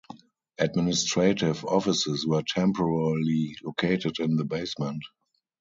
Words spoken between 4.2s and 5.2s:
the basement.